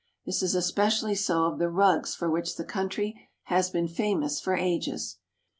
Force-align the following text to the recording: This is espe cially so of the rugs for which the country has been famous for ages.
This 0.25 0.41
is 0.41 0.55
espe 0.55 0.87
cially 0.87 1.15
so 1.15 1.43
of 1.43 1.59
the 1.59 1.69
rugs 1.69 2.15
for 2.15 2.27
which 2.27 2.55
the 2.55 2.63
country 2.63 3.29
has 3.43 3.69
been 3.69 3.87
famous 3.87 4.41
for 4.41 4.55
ages. 4.55 5.19